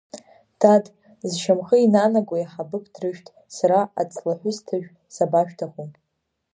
[0.59, 0.85] Дад,
[1.29, 5.87] зшьамхы инанаго еиҳабык дрышәҭ, сара аҵлаҳәысҭажә сабашәҭаху?